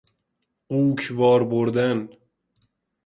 [0.73, 1.99] غوک وار بردن